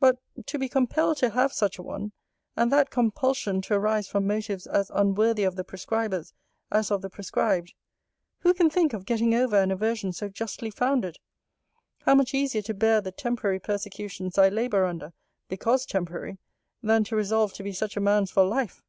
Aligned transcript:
But, 0.00 0.18
to 0.46 0.58
be 0.58 0.68
compelled 0.68 1.18
to 1.18 1.30
have 1.30 1.52
such 1.52 1.78
a 1.78 1.84
one, 1.84 2.10
and 2.56 2.72
that 2.72 2.90
compulsion 2.90 3.62
to 3.62 3.74
arise 3.74 4.08
from 4.08 4.26
motives 4.26 4.66
as 4.66 4.90
unworthy 4.92 5.44
of 5.44 5.54
the 5.54 5.62
prescribers 5.62 6.32
as 6.72 6.90
of 6.90 7.00
the 7.00 7.08
prescribed, 7.08 7.72
who 8.40 8.54
can 8.54 8.68
think 8.68 8.92
of 8.92 9.04
getting 9.06 9.36
over 9.36 9.54
an 9.54 9.70
aversion 9.70 10.12
so 10.12 10.28
justly 10.28 10.70
founded? 10.72 11.20
How 12.00 12.16
much 12.16 12.34
easier 12.34 12.62
to 12.62 12.74
bear 12.74 13.00
the 13.00 13.12
temporary 13.12 13.60
persecutions 13.60 14.36
I 14.36 14.48
labour 14.48 14.84
under, 14.84 15.12
because 15.46 15.86
temporary, 15.86 16.38
than 16.82 17.04
to 17.04 17.14
resolve 17.14 17.52
to 17.52 17.62
be 17.62 17.72
such 17.72 17.96
a 17.96 18.00
man's 18.00 18.32
for 18.32 18.42
life? 18.44 18.82